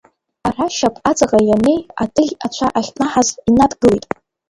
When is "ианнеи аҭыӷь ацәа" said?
1.43-2.67